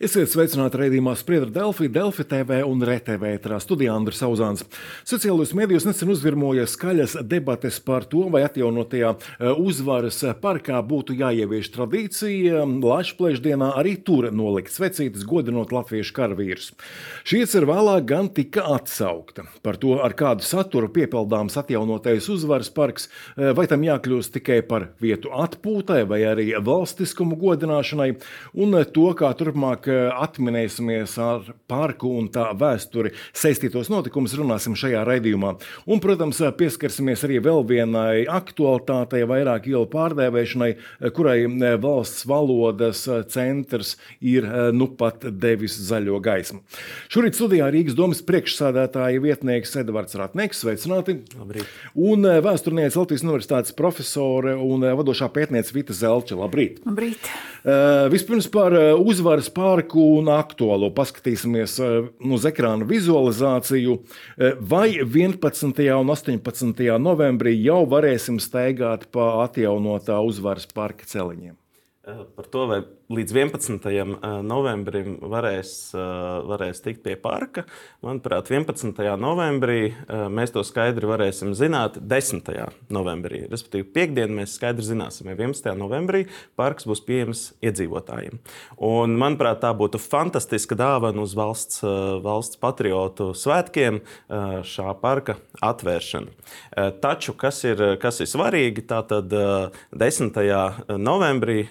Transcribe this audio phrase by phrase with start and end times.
[0.00, 4.62] Esiet sveicināti raidījumā Spriedra Delfi, Delfi TV un RTV ētrā studijā Andris Sauzāns.
[5.04, 11.68] Sociālajos medijos nesen uzvirmoja skaļas debates par to, vai atjaunotajā e, uzvaras parkā būtu jāievieš
[11.74, 16.70] tradīcija Lašplēšdienā arī tur nolikt svecītes godinot latviešu karavīrus.
[17.28, 19.44] Šī iecer vēlāk gan tika atsaukta.
[19.60, 24.88] Par to, ar kādu saturu piepildāms atjaunotais uzvaras parks, e, vai tam jākļūst tikai par
[25.04, 28.10] vietu atpūtai vai arī valstiskumu godināšanai,
[28.56, 35.54] un to, kā turpmāk atminēsimies ar parku un tā vēsturi saistītos notikumus, runāsim šajā raidījumā.
[35.90, 40.70] Un, protams, pieskarsimies arī vēl vienai aktualitātei, vairāk ielu pārdēvēšanai,
[41.16, 41.38] kurai
[41.80, 46.62] valsts valodas centrs ir nu pat devis zaļo gaismu.
[47.12, 51.20] Šorīt studijā Rīgas domas priekšsādātāja vietnieks Edvards Ratnieks, sveicināti!
[51.38, 51.68] Labrīt.
[51.94, 56.38] Un vēsturniece Latvijas Universitātes profesore un vadošā pētniece Vita Zelča.
[56.40, 56.80] Labrīt!
[56.86, 57.30] Labrīt.
[57.60, 60.90] Uh, vispirms par uzvaras pār parku un aktuālo.
[60.92, 63.96] Paskatīsimies eh, uz ekrāna vizualizāciju.
[64.36, 65.72] Eh, vai 11.
[65.96, 66.98] un 18.
[67.00, 71.56] novembrī jau varēsim staigāt pa atjaunotā uzvaras parka celiņiem?
[72.06, 73.86] Eh, par to, vai līdz 11.
[74.46, 75.90] novembrim varēs,
[76.46, 77.64] varēs tikt pie parka.
[78.06, 78.94] Manuprāt, 11.
[79.18, 79.90] novembrī
[80.30, 82.52] mēs to skaidri varēsim zināt 10.
[82.94, 83.42] novembrī.
[83.50, 85.72] Respektīvi, piekdien mēs skaidri zināsim, vai 11.
[85.80, 88.38] novembrī parks būs pieejams iedzīvotājiem.
[88.86, 91.82] Un, manuprāt, tā būtu fantastiska dāvana uz valsts,
[92.22, 96.30] valsts patriotu svētkiem šā parka atvēršana.
[97.02, 100.40] Taču, kas ir, kas ir svarīgi, tātad 10.
[100.94, 101.66] novembrī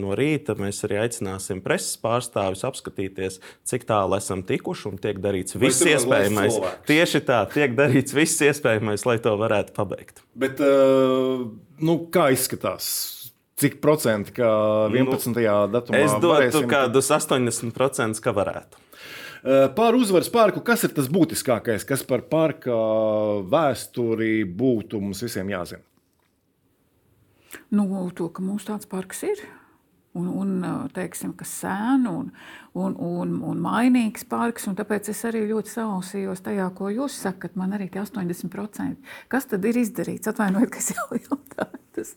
[0.00, 5.20] no rīta mēs mēs arī aicināsim preses pārstāvis apskatīties, cik tālu esam tikuši un tiek
[5.22, 6.58] darīts viss iespējamais.
[6.88, 10.22] Tieši tā, tiek darīts viss iespējamais, lai to varētu pabeigt.
[10.38, 11.48] Bet, uh,
[11.82, 12.86] nu, kā izskatās?
[13.60, 14.46] Cik procenti, ka
[14.88, 15.34] 11.
[15.34, 15.42] Nu,
[15.74, 15.98] datumā?
[16.00, 16.70] Es dotu varēsim...
[16.70, 18.80] kādus 80%, ka varētu.
[19.40, 22.76] Uh, par uzvaras parku, kas ir tas būtiskākais, kas par parka
[23.52, 25.84] vēsturi būtu mums visiem jāzina?
[27.70, 27.84] Nu,
[28.16, 29.40] to, ka mums tāds parks ir
[30.18, 32.30] un, un teiksim, sēnu un,
[32.74, 34.66] un, un, un mainīgs parks.
[34.70, 37.56] Un tāpēc es arī ļoti sausījos tajā, ko jūs sakat.
[37.60, 39.14] Man arī tie 80%.
[39.30, 40.30] Kas tad ir izdarīts?
[40.30, 41.84] Atvainojiet, ka es jau jautāju.
[41.96, 42.14] Tas,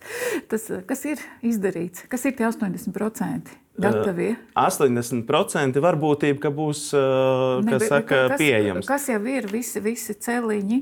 [0.52, 2.06] tas, kas ir izdarīts?
[2.12, 3.60] Kas ir tie 80%?
[3.74, 4.36] Gatavie.
[4.54, 8.86] 80% varbūtība, ka būs ne, bet, saka, kas, pieejams.
[8.86, 10.78] Kas jau ir visi, visi celiņi,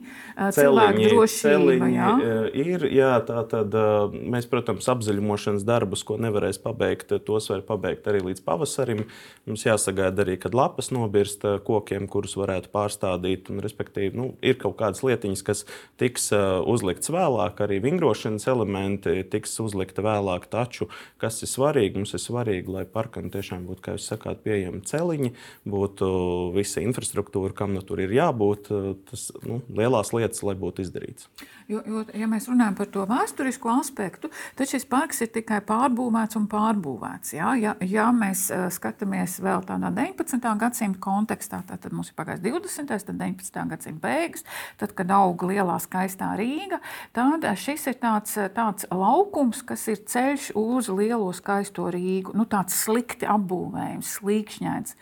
[0.58, 1.54] cilvēku drošība?
[1.54, 2.10] Celiņi jā?
[2.52, 3.78] Ir, jā, tā tad
[4.12, 9.06] mēs, protams, apzaļumošanas darbus, ko nevarēs pabeigt, tos var pabeigt arī līdz pavasarim.
[9.48, 13.54] Mums jāsagaida arī, kad lapas nobirst kokiem, kurus varētu pārstādīt.
[13.56, 15.64] Un, respektīvi, nu, ir kaut kādas lietiņas, kas
[15.96, 20.48] tiks uzlikts vēlāk, arī vingrošanas elementi tiks uzlikti vēlāk.
[20.52, 20.90] Taču,
[21.22, 25.32] kas ir svarīgi, mums ir svarīgi, lai parkam tiešām būtu, kā jūs sakāt, pieejami celiņi,
[25.70, 26.12] būtu
[26.58, 28.72] visa infrastruktūra, kam nu tur ir jābūt.
[29.12, 31.30] Tas nu, lielās lietas, lai būtu izdarīts.
[31.72, 34.28] Jo, jo, ja mēs runājam par to vēsturisko aspektu,
[34.60, 37.32] tad šis parks ir tikai pārbūvēts un pārbūvēts.
[37.38, 40.44] Ja, ja, ja mēs uh, skatāmies vēl tādā 19.
[40.60, 42.92] gadsimta kontekstā, tad mums ir pagājis 20.
[43.14, 43.62] un 19.
[43.72, 44.44] gadsimta beigas,
[44.82, 46.82] tad, kad auga lielā skaistā Rīga,
[47.16, 52.36] tad šis ir tāds, tāds laukums, kas ir ceļš uz lielo skaisto Rīgu.
[52.36, 55.00] Nu, tāds slikti apbūvējums, slīkšņains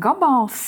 [0.00, 0.64] gabals.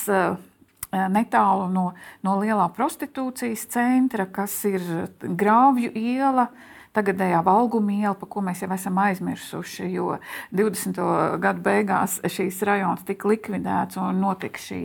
[0.91, 1.85] Eh, netālu no,
[2.27, 4.83] no lielā prostitūcijas centra, kas ir
[5.23, 6.49] Grāvju iela.
[6.91, 10.17] Tagadējā valguma iela, par ko mēs jau esam aizmirsuši, jo
[10.59, 10.97] 20.
[11.39, 14.81] gadu beigās šīs rajonus tika likvidēts un notika šī,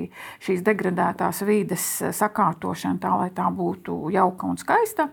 [0.46, 5.08] šīs degradētās vides sakārtošana tā, lai tā būtu jauka un skaista.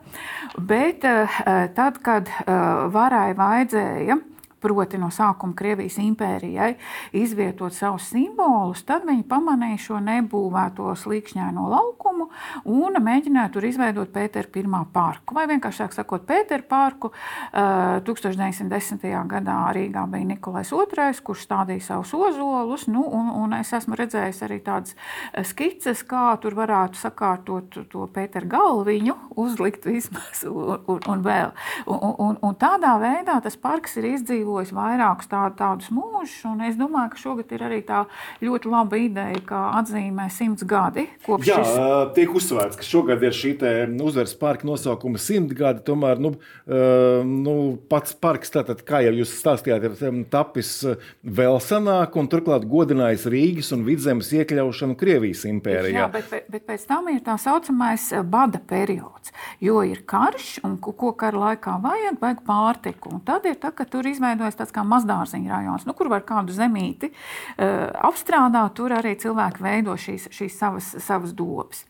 [0.58, 1.40] Bet eh,
[1.72, 2.52] tad, kad eh,
[2.92, 4.20] varai vajadzēja
[4.62, 6.76] proti no sākuma Krievijas impērijai,
[7.18, 12.28] izvietot savus simbolus, tad viņi pamanīja šo nebūvēto slīkšņaino laukumu
[12.68, 15.34] un mēģināja tur izveidot Pētera I parku.
[15.34, 17.12] Vai vienkāršāk sakot, Pētera parku
[17.52, 19.02] 1910.
[19.02, 23.96] Eh, gadā Rīgā bija Nikolais II, kurš stādīja savus ozolus, nu, un, un es esmu
[23.98, 24.94] redzējis arī tādas
[25.32, 31.52] eh, skices, kā tur varētu sakārtot to Pētera galviņu, uzlikt vismaz un, un, un vēl.
[31.86, 36.44] Un, un, un tādā veidā tas parks ir izdzīvojis izdzīvojis vairākus tā, tādus mūžus.
[36.68, 38.04] Es domāju, ka šogad ir arī tā
[38.42, 41.08] ļoti laba ideja, ka atzīmē simts gadi
[41.42, 42.12] Jā, šis...
[42.16, 43.54] tiek uzsvērts, ka šogad ir šī
[44.02, 45.82] uzvaras parka nosaukuma simt gadi.
[45.86, 46.34] Tomēr nu,
[46.66, 47.54] nu,
[47.90, 50.74] pats parks, tātad, kā jau jūs stāstījāt, ir tapis
[51.22, 56.04] vēl senāk un turklāt godinājis Rīgas un Vidzemes iekļaušanu Krievijas impērijā.
[56.04, 59.32] Jā, bet, bet pēc tam ir tā saucamais bada periods,
[59.62, 63.16] jo ir karš un ko kara laikā vajag, vajag pārtiku.
[63.16, 66.24] Un tad ir tā, ka tur izveido izveidojas tāds kā mazdārziņa rajons, nu, kur var
[66.26, 68.74] kādu zemīti uh, apstrādāt.
[68.76, 71.84] Tur arī cilvēki veido šīs, šīs savas, savas dobas.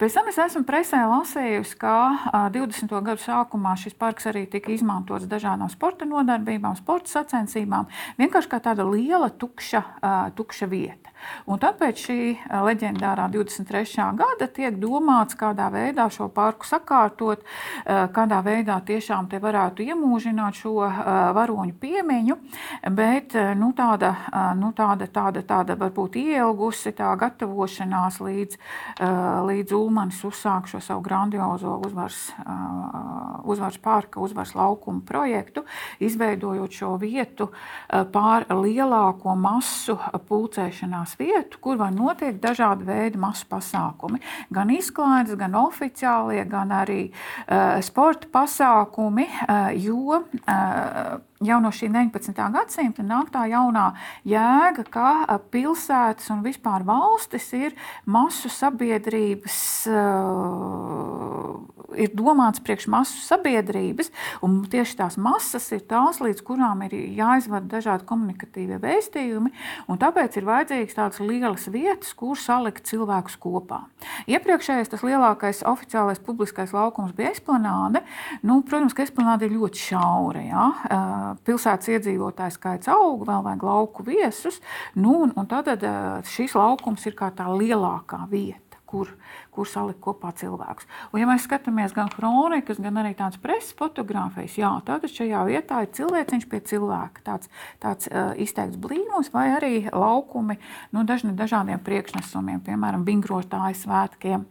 [0.00, 2.90] Pēc tam es esmu presē lasījusi, ka uh, 20.
[3.06, 7.90] gadu sākumā šis parks arī tika izmantots dažādām sporta nodarbībām, sporta sacensībām.
[8.18, 11.01] Vienkārši kā tāda liela tukša, uh, tukša vieta.
[11.46, 12.18] Un tāpēc šī
[12.66, 14.08] leģendārā 23.
[14.18, 17.42] gada tiek domāts, kādā veidā šo parku sakārtot,
[17.86, 20.74] kādā veidā tiešām te varētu iemūžināt šo
[21.36, 22.38] varoņu piemiņu,
[22.94, 24.12] bet nu, tāda,
[24.58, 28.58] nu, tāda, tāda, tāda varbūt ielgusi tā gatavošanās līdz,
[29.48, 32.20] līdz Ulmanis uzsāk šo savu grandiozo uzvaras,
[33.44, 35.64] uzvaras parka, uzvaras laukumu projektu,
[36.02, 37.50] izveidojot šo vietu
[37.88, 39.98] pār lielāko masu
[40.28, 44.20] pulcēšanās tās vietu, kur var notiek dažādi veidi masu pasākumi.
[44.50, 51.90] Gan izklaides, gan oficiālie, gan arī uh, sporta pasākumi, uh, jo uh, jau no šī
[51.92, 52.38] 19.
[52.54, 53.92] gadsimta nāk tā jaunā
[54.28, 59.58] jēga, ka pilsētas un vispār valstis ir masu sabiedrības,
[61.98, 64.10] ir domāts priekš masu sabiedrības,
[64.44, 69.52] un tieši tās masas ir tās, līdz kurām ir jāizvada dažādi komunikatīvie vēstījumi,
[69.90, 73.82] un tāpēc ir vajadzīgs tādas lielas vietas, kur salikt cilvēkus kopā.
[74.30, 78.02] Iepriekšējais tas lielākais oficiālais publiskais laukums bija esplanāde.
[78.46, 80.44] Nu, protams, ka esplanāde ir ļoti šaura.
[80.46, 80.66] Ja?
[81.46, 84.60] Pilsētas iedzīvotāju skaits aug, vēl vajag lauku viesus.
[84.94, 85.70] Nu, un, un tad
[86.28, 88.60] šis laukums ir kā tā lielākā vieta.
[88.92, 89.08] Kur,
[89.48, 90.84] kur salikt kopā cilvēkus.
[91.14, 95.78] Un, ja mēs skatāmies gan kronikas, gan arī tādas preses fotogrāfijas, jā, tad šajā vietā
[95.80, 97.24] ir cilvēciņš pie cilvēka.
[97.24, 97.48] Tāds,
[97.80, 100.58] tāds uh, izteikts blīvums, vai arī laukumi
[100.92, 104.44] nu, dažni, dažādiem priekšnesumiem, piemēram, vingrotāju svētkiem,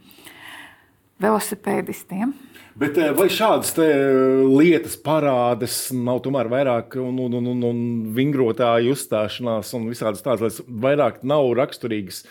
[1.21, 2.33] velosipēdistiem.
[2.81, 7.81] Bet eh, vai šādas eh, lietas parādas nav tomēr vairāk un, un, un, un, un
[8.15, 12.23] vingrotāju uzstāšanās un visādas tādas lietas vairāk nav raksturīgas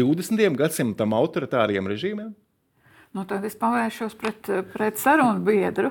[0.00, 0.56] 20.
[0.56, 2.32] gadsimtam autoritāriem režīmiem?
[3.16, 5.88] Nu, tad es pavēršos pret, pret sarunu biedru.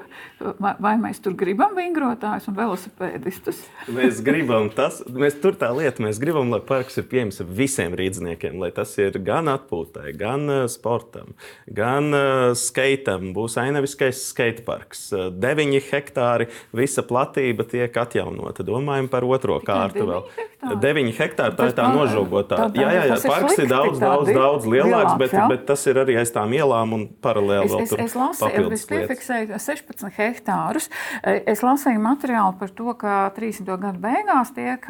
[0.62, 3.63] Vai, mēs tur gribam vingrotājus un velosipēdistus?
[3.95, 8.60] mēs gribam tas, mēs tur tā lieta, mēs gribam, lai parks ir pieejams visiem rīzniekiem,
[8.62, 11.33] lai tas ir gan atpūtai, gan uh, sportam,
[11.66, 13.31] gan uh, skeitam.
[13.33, 15.07] Būs ainaviskais skateparks.
[15.16, 18.68] Uh, deviņi hektāri, visa platība tiek atjaunota.
[18.68, 20.30] Domājam par otro Tikai kārtu vēl.
[20.38, 20.55] Hektāri?
[20.81, 22.59] Deviņi hektāri, tā ir tā nožogotā.
[22.75, 26.31] Jā, jā, jā, parks ir daudz, daudz, daudz lielāks, bet, bet tas ir arī aiz
[26.33, 30.89] tām ielām un paralēli vēl es, es, es lasīju, es piefiksēju 16 hektārus.
[31.23, 33.69] Es lasīju materiālu par to, ka 30.
[33.85, 34.85] gadu beigās tiek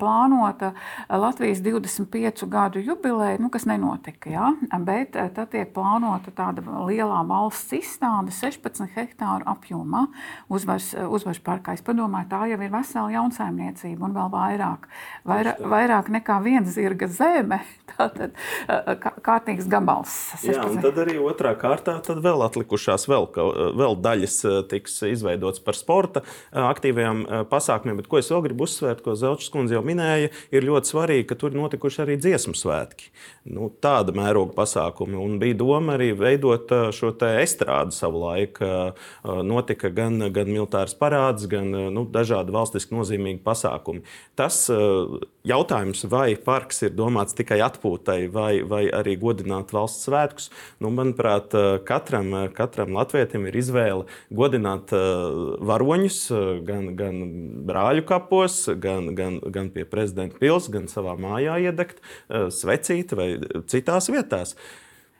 [0.00, 0.72] plānota
[1.08, 4.52] Latvijas 25 gadu jubileja, nu, kas nenotika, jā,
[4.82, 10.06] bet tad tiek plānota tāda lielā valsts izstāde 16 hektāru apjomā
[10.52, 11.76] uzvars, uzvars parkā.
[11.76, 14.88] Es padomāju, tā jau ir vesela jaunsaimniecība un vēl vairāk,
[15.28, 17.60] vairāk, vairāk nekā viena zirga zeme.
[17.92, 18.36] Tātad
[19.24, 20.12] kārtīgs gabals.
[20.40, 20.48] 16.
[20.48, 23.28] Jā, un tad arī otrā kārtā vēl atlikušās vēl,
[23.78, 24.38] vēl daļas
[24.70, 28.00] tiks izveidotas par sporta aktīviem pasākumiem.
[28.00, 31.38] Bet ko es vēl gribu uzsvērt, ko Zelčs kundze jau minēja, ir ļoti svarīgi, ka
[31.38, 33.10] tur ir notikuši arī dziesmu svētki.
[33.52, 35.18] Nu, tāda mēroga pasākumi.
[35.18, 38.68] Un bija doma arī veidot šo estrādi savu laiku.
[39.46, 44.04] Notika gan, gan militārs parāds, gan nu, dažādi valstiski nozīmīgi pasākumi.
[44.38, 44.64] Tas
[45.48, 50.50] jautājums, vai parks ir domāts tikai atpūtai, vai, vai arī godināt valsts svētkus,
[50.82, 51.54] nu, manuprāt,
[51.88, 56.20] katram, katram latvietim ir izvēle godināt varoņus
[56.68, 57.24] gan, gan
[57.68, 63.28] brāļu kapos, gan, gan, gan pie prezidenta pilsētas, gan savā mājā iedegt svecīti vai
[63.70, 64.56] citās vietās.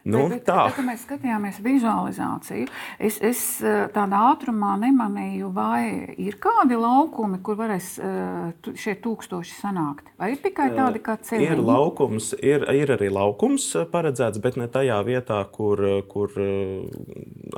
[0.04, 0.56] Nu, bet, bet, tā.
[0.66, 2.66] Tad, kad mēs skatījāmies vizualizāciju,
[2.98, 9.54] es, es eh, tādā ātrumā nemanīju, vai ir kādi laukumi, kur varēs eh, šie tūkstoši
[9.60, 10.10] sanākt.
[10.18, 11.46] Vai ir tikai eh, tādi kā ceļi?
[11.46, 16.34] Ir laukums, ir, ir arī laukums paredzēts, bet ne tajā vietā, kur, kur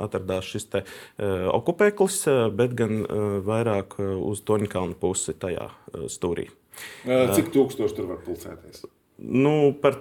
[0.01, 0.83] atradās šis te
[1.49, 2.19] okupēklis,
[2.53, 3.01] bet gan
[3.45, 5.71] vairāk uz Toņkalnu pusi tajā
[6.11, 6.51] stūrī.
[7.05, 8.85] Cik tūkstoši tur var pulcēties?
[9.17, 9.97] Nu, par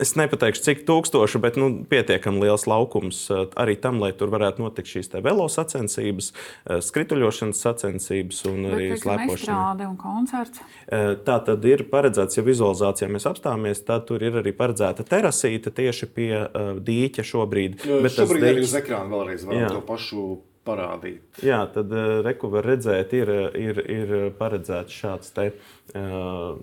[0.00, 4.64] Es nepateikšu, cik tūkstoši, bet nu, pietiekami liels laukums eh, arī tam, lai tur varētu
[4.64, 9.88] notikt šīs velo sacensības, eh, skrituļošanas sacensības un bet, arī slēpošana.
[9.90, 10.62] Un koncerts.
[10.88, 15.72] Eh, tā tad ir paredzēts, ja vizualizācijā mēs apstāmies, tad tur ir arī paredzēta terasīte
[15.74, 16.32] tieši pie
[16.80, 17.82] dīķa šobrīd.
[17.84, 18.56] Jo, bet šobrīd dīķis...
[18.56, 19.72] arī uz ekrāna vēlreiz varam jā.
[19.76, 20.26] to pašu
[20.64, 21.22] parādīt.
[21.44, 25.50] Jā, tad uh, reku var redzēt, ir, ir, ir paredzēts šāds te.
[25.96, 26.60] Uh,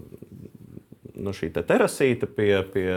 [1.18, 2.88] nu, šī te terasīte pie, pie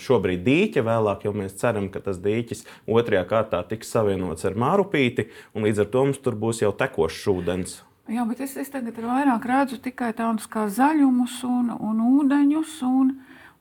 [0.00, 0.84] šobrīd dīķa.
[0.86, 5.84] Vēlāk jau mēs ceram, ka tas dīķis otrajā kārtā tiks savienots ar mārupīti, un līdz
[5.84, 7.80] ar to mums tur būs jau tekošs ūdens.
[8.10, 12.72] Jā, bet es, es tagad vairāk redzu tikai tādus kā zaļumus un, un ūdeņus.
[12.88, 13.12] Un,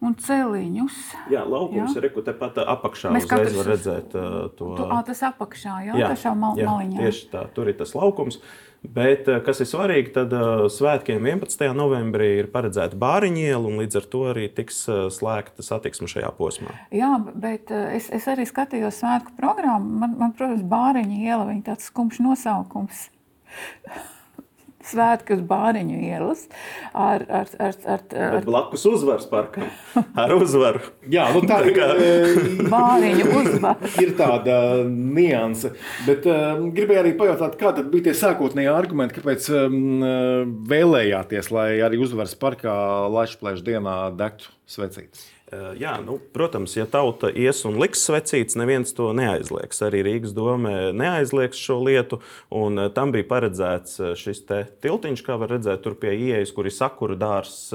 [0.05, 0.97] un celiņus.
[1.33, 1.99] Jā, laukums jā.
[1.99, 3.11] ir reku tepat apakšā.
[3.15, 4.71] Mēs uzreiz var redzēt uh, to.
[4.77, 7.03] Tu, ā, tas apakšā, jā, jā, tā mal, jā maliņā.
[7.03, 8.39] Tieši tā, tur ir tas laukums.
[8.79, 11.65] Bet, kas ir svarīgi, tad uh, svētkiem 11.
[11.75, 16.29] novembrī ir paredzēta bāriņu iela, un līdz ar to arī tiks uh, slēgta satiksme šajā
[16.37, 16.77] posmā.
[16.95, 19.99] Jā, bet uh, es, es arī skatījos svētku programmu.
[20.05, 23.09] Man, man protams, bāriņu iela ir tāds skumjš nosaukums
[24.89, 26.45] svētki uz Bāriņu ielas.
[26.93, 28.37] Ar, ar, ar, ar, ar...
[28.47, 29.69] Blakus uzvaras parkam.
[30.17, 30.83] Ar uzvaru.
[31.11, 31.79] Jā, nu tā ir.
[32.69, 33.93] Bāriņu uzvara.
[34.03, 35.73] ir tāda nianse.
[36.07, 40.05] Bet uh, gribēju arī pajautāt, kāda bija tie sākotnēji argumenti, kāpēc um,
[40.69, 42.75] vēlējāties, lai arī uzvaras parkā
[43.09, 45.27] Latvijas dienā degtu svecītes?
[45.49, 49.81] Jā, nu, protams, ja tauta ies un liks svecītas, neviens to neaizliegs.
[49.87, 52.19] Arī Rīgas doma neaizliegs šo lietu.
[52.93, 54.43] Tam bija paredzēts šis
[54.83, 57.73] tiltiņš, kā var redzēt, tur pie ieejas, kur ir sakura dārzs,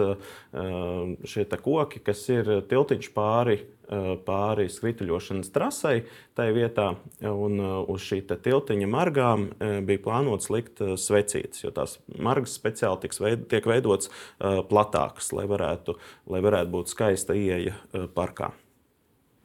[0.55, 6.95] šie koki, kas ir tiltiņš pāri Eh, pāri skrituļošanas trasei, tai vietā,
[7.29, 13.13] un eh, uz šī tiltiņa margām eh, bija plānots likt svecītes, jo tās margas speciāli
[13.21, 14.09] veid, tiek veidotas
[14.41, 15.99] platākas, lai varētu,
[16.33, 17.77] lai varētu būt skaista ieeja
[18.17, 18.55] parkā.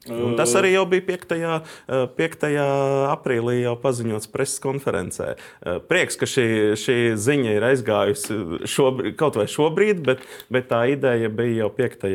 [0.08, 1.34] Un tas arī jau bija 5.
[2.16, 2.46] 5.
[3.10, 5.34] aprīlī jau paziņots preses konferencē.
[5.90, 6.46] Prieks, ka šī,
[6.80, 12.08] šī ziņa ir aizgājusi šobrīd, kaut vai šobrīd, bet, bet tā ideja bija jau 5.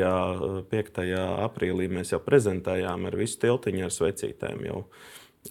[0.71, 1.03] 5.
[1.45, 1.91] aprīlī.
[1.93, 4.65] Mēs jau prezentējām ar visu tiltiņu ar svecītēm.
[4.65, 4.81] Jau.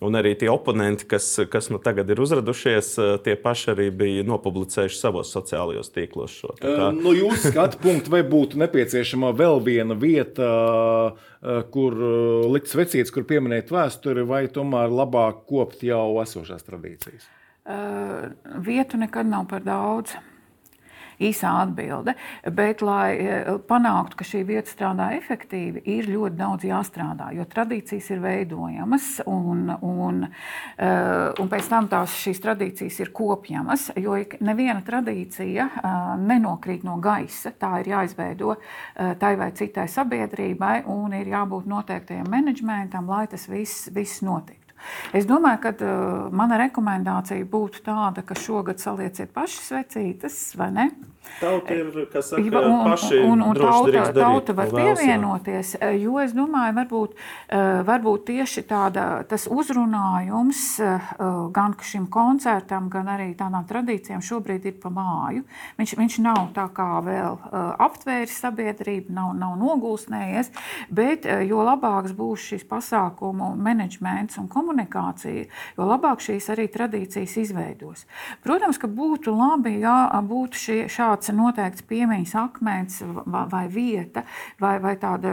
[0.03, 4.25] Un arī tie oponenti, kas, kas nu tagad ir uzradušies, eh, tie paši arī bija
[4.27, 6.35] nopublicējuši savos sociālajos tīklos.
[6.41, 6.89] Šo, kā...
[6.97, 10.51] no jūsu skatu punkta, vai būtu nepieciešama vēl viena vieta,
[11.15, 17.31] eh, kur eh, likt svecītes, kur pieminēt vēsturi, vai tomēr labāk kopt jau esošās tradīcijas?
[17.65, 20.19] Uh, vietu nekad nav par daudz
[21.23, 22.15] īsā atbilde.
[22.55, 28.11] Bet, lai eh, panāktu, ka šī vieta strādā efektīvi, ir ļoti daudz jāstrādā, jo tradīcijas
[28.15, 33.91] ir veidojamas un, un, eh, un pēc tam tās šīs tradīcijas ir kopjamas.
[34.01, 37.55] Jo neviena tradīcija eh, nenokrīt no gaisa.
[37.59, 38.57] Tā ir jāizveido
[39.21, 44.64] tai vai citai sabiedrībai un ir jābūt noteiktajam menedžmentam, lai tas viss, viss notiktu.
[45.15, 50.89] Es domāju, ka uh, mana rekomendācija būtu tāda, ka šogad salieciet paši svecītes, vai ne?
[51.41, 56.35] Tauta ir, kas saka, un, paši un, un tauta, tauta var pievienoties, eh, jo es
[56.37, 57.15] domāju, varbūt,
[57.49, 60.61] eh, varbūt tieši tāda, tas uzrunājums
[61.55, 65.45] gan šim koncertam, gan arī tādām tradīcijām šobrīd ir pa māju.
[65.79, 67.39] Viņš, viņš nav tā kā vēl
[67.83, 70.53] aptvēris sabiedrību, nav, nav nogulsnējies,
[70.91, 77.37] bet jo labāks būs šis pasākumu menedžments un komunikācija, komunikācija, jo labāk šīs arī tradīcijas
[77.39, 78.05] izveidos.
[78.43, 84.25] Protams, ka būtu labi, ja būtu šie, šāds noteikts piemiņas akmens vai, vai vieta,
[84.61, 85.31] vai, vai tāda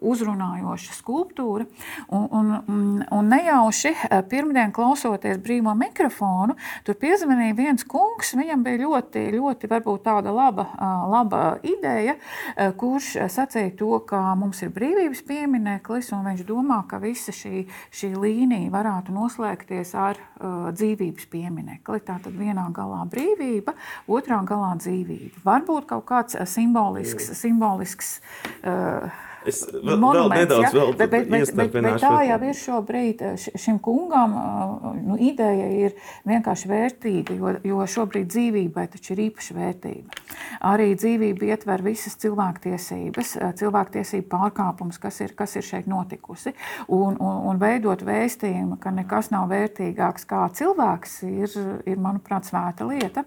[0.00, 1.66] uzrunājoša skulptūra.
[2.08, 2.28] Un,
[2.68, 9.26] un, un nejauši eh, pirmdien klausoties brīvo mikrofonu, tur piezvanīja viens kungs, viņam bija ļoti,
[9.34, 12.16] ļoti varbūt tāda laba, eh, laba ideja,
[12.56, 17.66] eh, kurš sacīja to, ka mums ir brīvības piemineklis, un viņš domā, ka visa šī,
[17.94, 22.02] šī līnija varētu noslēgties ar uh, dzīvības pieminekli.
[22.06, 25.44] Tātad vienā galā brīvība, otrā galā dzīvība.
[25.46, 28.18] Varbūt kaut kāds uh, simbolisks, simbolisks
[28.62, 29.08] uh,
[29.46, 30.84] Es vēl, vēl nedaudz ja?
[30.98, 33.22] bet, bet, bet, bet, bet tā jau ir šobrīd.
[33.26, 35.94] Eh, šim kungam eh, nu, ideja ir
[36.28, 40.24] vienkārši vērtīga, jo, jo šobrīd dzīvībai taču ir īpaša vērtība.
[40.66, 46.56] Arī dzīvība ietver visas cilvēktiesības, eh, cilvēktiesību pārkāpumus, kas ir, kas ir šeit notikusi.
[46.88, 52.88] Un, un, un veidot vēstījumu, ka nekas nav vērtīgāks kā cilvēks, ir, ir manuprāt, svēta
[52.88, 53.26] lieta.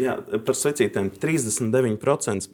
[0.00, 2.48] Jā, par secītēm 39%,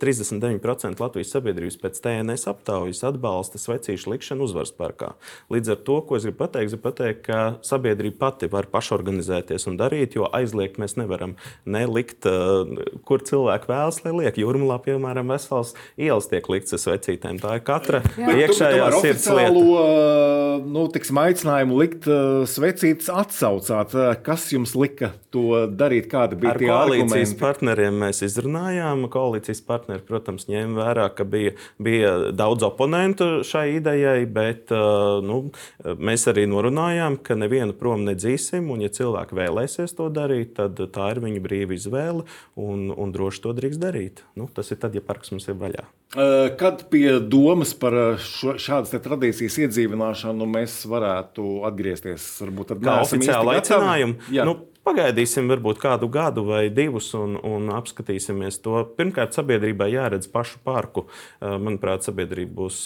[0.00, 5.10] 39% eh, Latvijas sabiedrības pēc TNS aptaujas atbalsta svecīšu likšanu uzvaras parkā.
[5.52, 9.76] Līdz ar to, ko es gribu pateikt, gribu pateikt, ka sabiedrība pati var pašorganizēties un
[9.80, 11.34] darīt, jo aizliegt mēs nevaram
[11.68, 14.40] nelikt, eh, kur cilvēki vēlas, lai liek.
[14.40, 17.40] Jūrmalā, piemēram, vesels ielas tiek likts ar svecītēm.
[17.44, 18.36] Tā ir katra Jā.
[18.46, 19.64] iekšējā sirds lieta.
[19.66, 22.08] Eh, nu, tiksim, aicinājumu likt
[22.48, 23.92] svecītes atsaucāt.
[24.24, 26.08] Kas jums lika to darīt?
[26.08, 27.40] Kāda bija tie koalīcijas argumenti.
[27.40, 29.06] partneriem mēs izrunājām.
[29.12, 35.40] Koalīcijas partneri, protams, ņēma vērā, ka bija, bija daudz oponentu šai idejai, bet uh, nu,
[35.82, 38.70] mēs arī norunājām, ka nevienu prom nedzīsim.
[38.72, 42.26] Un, ja cilvēki vēlēsies to darīt, tad tā ir viņa brīva izvēle
[42.58, 44.24] un, un droši to drīkst darīt.
[44.38, 45.86] Nu, tas ir tad, ja parks mums ir vaļā.
[46.16, 52.28] Uh, kad pie domas par šo, šādas tradīcijas iedzīvināšanu mēs varētu atgriezties?
[52.44, 54.18] Varbūt tādu oficiālu aicinājumu.
[54.46, 54.56] Nu,
[54.86, 58.80] pagaidīsim varbūt kādu gadu vai divus un, un apskatīsimies to.
[58.98, 61.08] Pirmkārt, sabiedrībai jāredz pašu parku.
[61.40, 62.80] Manuprāt, sabiedrība būs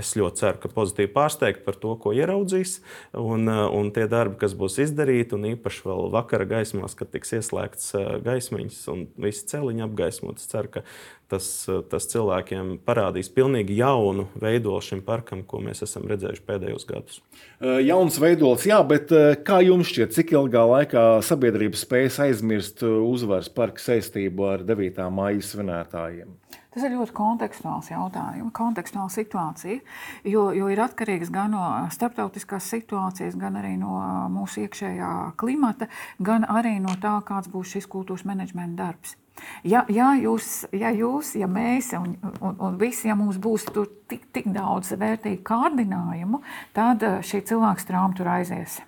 [0.00, 2.78] Es ļoti ceru, ka pozitīvi pārsteigti par to, ko ieraudzīs,
[3.18, 7.34] un, uh, un tie darbi, kas būs izdarīti, un īpaši vēl vakara gaismās, kad tiks
[7.36, 10.40] ieslēgts uh, gaismiņas un visi celiņi apgaismot.
[10.40, 10.84] Es ceru, ka
[11.28, 16.88] tas, uh, tas cilvēkiem parādīs pilnīgi jaunu veidolu šim parkam, ko mēs esam redzējuši pēdējos
[16.88, 17.20] gados.
[17.60, 19.12] Jauns veidols, jā, bet
[19.46, 25.04] kā jums šķiet, cik ilgā laikā sabiedrība spēs aizmirst uzvaras parka saistību ar 9.
[25.12, 26.32] maija svinētājiem?
[26.72, 29.80] Tas ir ļoti kontekstuāls jautājums, kontekstuāla situācija,
[30.24, 33.98] jo, jo ir atkarīgs gan no starptautiskās situācijas, gan arī no
[34.32, 39.18] mūsu iekšējā klimata, gan arī no tā, kāds būs šis kultūras menedžmenta darbs.
[39.64, 43.68] Ja, ja, jūs, ja jūs, ja mēs un, un, un visi, ja mums būs
[44.08, 46.40] tik, tik daudz vērtīgu kārdinājumu,
[46.76, 48.80] tad šī cilvēka strāma tur aizies.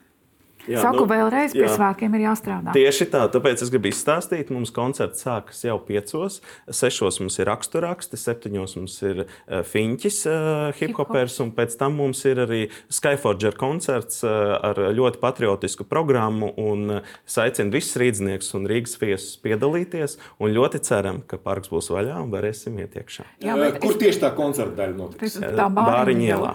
[0.70, 1.72] Jā, Saku nu, vēlreiz, pie jā.
[1.76, 2.72] svētkiem ir jāstrādā.
[2.76, 4.52] Tieši tā, tāpēc es gribu izstāstīt.
[4.54, 6.38] Mums koncerts sākas jau piecos,
[6.72, 12.22] sešos mums ir raksturraksti, septiņos mums ir uh, fiņķis, uh, hiphopers, un pēc tam mums
[12.28, 16.54] ir arī Skyforger koncerts uh, ar ļoti patriotisku programmu.
[16.60, 21.72] Un, uh, es aicinu visus rīznieks un Rīgas viesus piedalīties, un ļoti ceram, ka parks
[21.72, 23.28] būs vaļā un varēsim iet iekšā.
[23.44, 25.38] Jā, Kur tieši tā koncerta daļa notiks?
[25.44, 26.52] Tā Bāriņa ielā.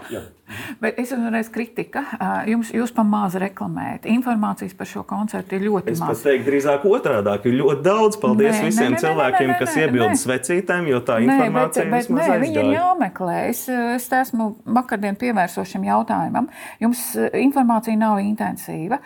[0.82, 2.04] Bet es uzreiz kritika.
[2.50, 4.08] Jums, jūs pa maz reklamējat.
[4.10, 6.18] Informācijas par šo koncertu ir ļoti es maz.
[6.18, 7.36] Es pat teiktu, drīzāk otrādi.
[7.50, 8.20] Ir ļoti daudz.
[8.20, 11.92] Paldies nē, visiem nē, nē, cilvēkiem, nē, nē, kas iebilda svecītēm, jo tā informācija nē,
[11.94, 13.38] bet, bet, nē, viņi ir jāmeklē.
[13.50, 16.50] Es, es esmu vakardien pievērsošam jautājumam.
[16.84, 17.04] Jums
[17.40, 19.00] informācija nav intensīva.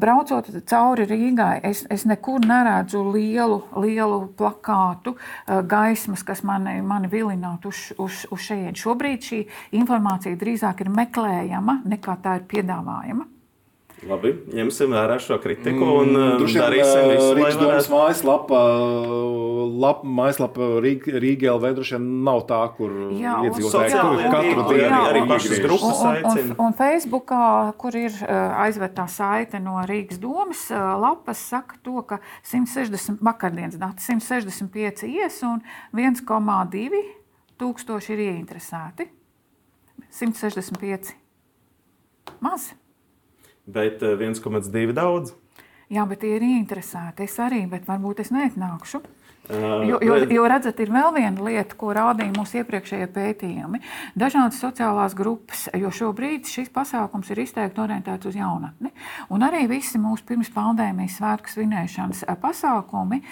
[0.00, 5.16] Braucot cauri Rīgai, es, es nekur neredzu lielu, lielu plakātu,
[5.70, 8.76] gaismas, kas mani, mani vilinātu uz, uz, uz šejienu.
[8.80, 9.40] Šobrīd šī
[9.78, 13.26] informācija drīzāk vairāk ir meklējama nekā tā ir piedāvājama.
[14.00, 18.60] Labi, ņemsim vērā šo kritiku un mm, um, darīsim uh, visu, Rīgas domas mājaslapa,
[19.76, 25.22] lap, mājaslapa Rīga, Rīga LV droši vien nav tā, kur iedzīvotāji katru dienu arī, arī
[25.28, 26.32] pašas grupas aicina.
[26.32, 27.42] Un, un, un Facebookā,
[27.84, 33.76] kur ir uh, aizvērtā saite no Rīgas domas, uh, lapas saka to, ka 160, vakardienas
[33.84, 35.60] dati 165 ies un
[35.92, 37.04] 1,2
[37.60, 39.12] tūkstoši ir ieinteresēti.
[40.10, 41.14] 165.
[42.40, 42.72] Maz.
[43.66, 45.34] Bet 1,2 eh, daudz.
[45.90, 47.26] Jā, bet tie ir ieinteresēti.
[47.26, 49.02] Es arī, bet varbūt es neatnākšu.
[49.50, 53.80] Jo, jo, jo redzat, ir vēl viena lieta, ko rādīja mūsu iepriekšējie pētījumi.
[54.18, 58.92] Dažādas sociālās grupas, jo šobrīd šis pasākums ir izteikti orientēts uz jaunatni.
[59.34, 63.22] Un arī visi mūsu pirms pandēmijas svētku svinēšanas pasākumi,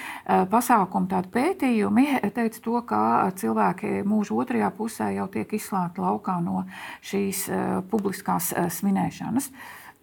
[0.50, 3.02] pasākumi tādi pētījumi teica to, ka
[3.38, 6.64] cilvēki mūža otrajā pusē jau tiek izslēgti laukā no
[7.06, 7.46] šīs
[7.92, 9.52] publiskās svinēšanas.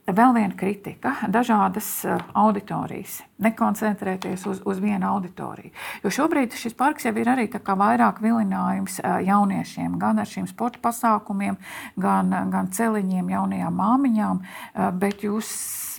[0.06, 3.24] Vēl viena kritika- dažādas eh, auditorijas.
[3.42, 5.72] Nekoncentrēties uz, uz vienu auditoriju.
[6.04, 10.78] Jo šobrīd šis parks jau ir arī vairāk vilinājums eh, jauniešiem, gan ar šiem sporta
[10.80, 11.58] pasākumiem,
[11.98, 15.50] gan, gan celiņiem, jaunajām māmiņām, eh, bet, jūs,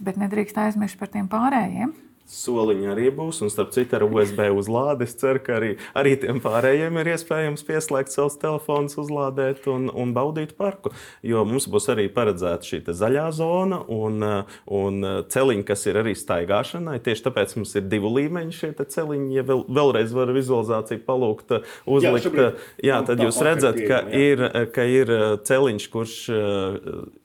[0.00, 3.40] bet nedrīkst aizmirst par tiem pārējiem soliņi arī būs.
[3.44, 7.64] Un, starp citu, ar USB uzlādi es ceru, ka arī, arī tiem pārējiem ir iespējams
[7.66, 10.92] pieslēgt savus telefonus, uzlādēt un, un baudīt parku.
[11.26, 14.22] Jo mums būs arī paredzēta šī zaļā zona un,
[14.66, 16.98] un celiņi, kas ir arī staigāšanai.
[17.04, 19.30] Tieši tāpēc mums ir divu līmeņu šie celiņi.
[19.36, 22.60] Ja vēl, vēlreiz var vizualizāciju palūgt, uzlikt, jā, šobrīd,
[22.90, 24.42] jā tad jūs redzat, ka ir,
[24.74, 25.12] ka ir
[25.46, 26.16] celiņš, kurš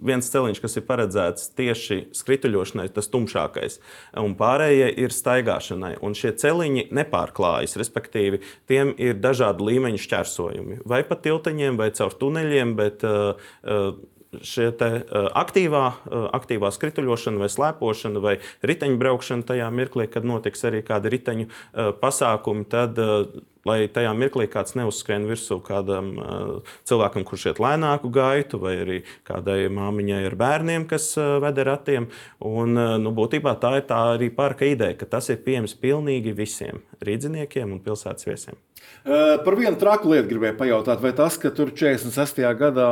[0.01, 3.79] viens celiņš, kas ir paredzēts tieši skrituļošanai, tas tumšākais.
[4.21, 7.77] Un pārējie ir staigāšanai, un šie celiņi nepārklājas.
[7.81, 12.75] Respektīvi, tiem ir dažādi līmeņi šķērsojumi, vai pa tilteņiem, vai caur tuneļiem.
[12.81, 13.93] Bet, uh, uh,
[14.39, 15.83] šie aktīvā,
[16.31, 21.49] aktīvā skrituļošana, vai slēpošana, vai riteņbraukšana tajā mirklī, kad notiks arī kādi riteņu
[21.99, 22.99] pasākumi, tad
[23.67, 28.97] lai tajā mirklī kāds neuzskrien virsū kādam uh, cilvēkam, kurš iet lēnāku gaitu, vai arī
[29.27, 32.09] kādai māmiņai ar bērniem, kas uh, ved ar ratiem.
[32.39, 36.33] Un, uh, nu, būtībā tā ir tā arī parka ideja, ka tas ir pieejams pilnīgi
[36.37, 38.59] visiem rīdziniekiem un pilsētas viesiem.
[39.01, 42.41] Par vienu traku lietu gribēju pajautāt, vai tas, ka tur 46.
[42.57, 42.89] gadā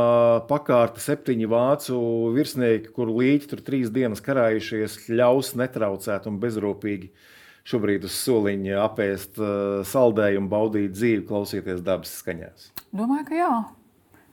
[0.50, 1.98] pakārta septiņi vācu
[2.34, 7.28] virsnieki, kuru līķi tur trīs dienas karājušies, ļaus netraucēt un bezrūpīgi uh,
[7.70, 12.70] šobrīd uz soliņa apēst uh, saldējumu, baudīt dzīvi, klausīties dabas skaņās?
[12.90, 13.56] Domāju, ka jā.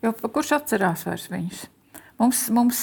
[0.05, 1.65] Jo kurš atcerās vairs viņus?
[2.17, 2.79] Mums, mums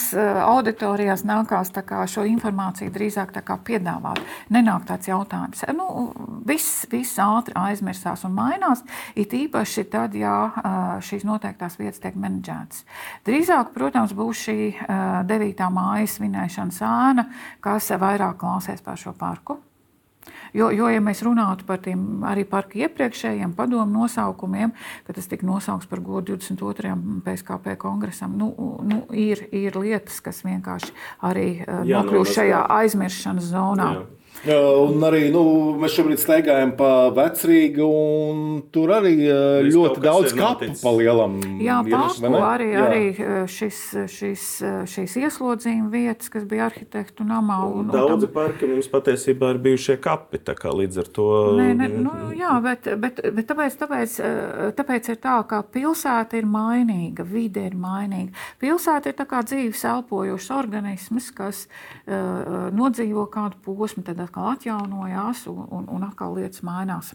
[0.45, 1.71] auditorijās nākās
[2.13, 3.31] šo informāciju drīzāk
[3.65, 4.21] piedāvāt.
[4.53, 5.63] Nenāk tāds jautājums.
[5.73, 5.87] Nu,
[6.45, 8.85] viss, viss ātri aizmirsās un mainās.
[9.17, 12.85] It īpaši tad, ja šīs noteiktās vietas tiek menedžētas.
[13.25, 14.71] Drīzāk, protams, būs šī
[15.33, 15.67] 9.
[15.73, 17.29] māja svinēšanas ēna,
[17.63, 19.57] kas vairāk klausēs par šo parku.
[20.53, 24.73] Jo, jo, ja mēs runātu par tiem arī parku iepriekšējiem padomu nosaukumiem,
[25.07, 26.93] kad tas tika nosaukts par godu 22.
[27.25, 28.51] PSKP kongresam, nu,
[28.85, 30.93] nu, ir, ir lietas, kas vienkārši
[31.25, 33.89] arī uh, nokļūst šajā aizmirstības zonā.
[33.97, 34.22] Jā.
[34.43, 35.41] Un arī nu,
[35.79, 38.39] mēs šobrīd staigājam pa vecrīgu, un
[38.75, 41.37] tur arī Viss ļoti daudz kapu pa lielam.
[41.63, 42.81] Jā, paku arī, Jā.
[42.89, 43.79] arī šis,
[44.11, 44.47] šis,
[44.91, 47.61] šīs ieslodzījuma vietas, kas bija arhitektu namā.
[47.69, 48.33] Un, un Daudzi tam...
[48.35, 51.29] parki mums patiesībā ir bijušie kapi, tā kā līdz ar to.
[51.61, 54.17] Nē, ne, nu, jā, bet, bet, bet tāpēc, tāpēc,
[54.75, 58.35] tāpēc ir tā, ka pilsēta ir mainīga, vide ir mainīga.
[58.59, 65.45] Pilsēta ir tā kā dzīves elpojošs organisms, kas uh, nodzīvo kādu posmu, tad atkal atjaunojās
[65.47, 67.13] un, un, un atkal lietas mainās.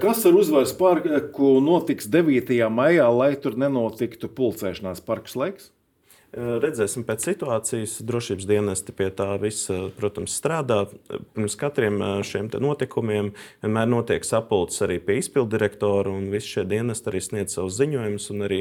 [0.00, 2.48] Kas ar uzvaras parku notiks 9.
[2.72, 5.70] maijā, lai tur nenotiktu pulcēšanās parks laiks?
[6.30, 7.96] Redzēsim pēc situācijas.
[8.06, 10.84] Drošības dienesti pie tā visa, protams, strādā.
[11.34, 13.32] Pirms katriem šiem notikumiem
[13.64, 18.30] vienmēr notiek sapulces arī pie izpildu direktora, un visi šie dienesti arī sniedz savus ziņojumus
[18.30, 18.60] un arī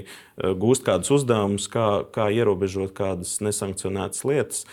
[0.64, 4.66] gūst kādus uzdevumus, kā, kā ierobežot kādas nesankcionētas lietas.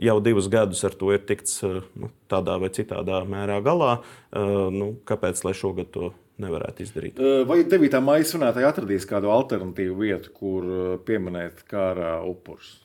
[0.00, 3.98] Jau divus gadus ar to ir tikts nu, tādā vai citādā mērā galā.
[4.32, 7.20] Nu, kāpēc lai šogad to nevarētu izdarīt.
[7.48, 8.00] Vai 9.
[8.04, 10.70] maija svinētāji atradīs kādu alternatīvu vietu, kur
[11.06, 12.78] pieminēt kara upurus?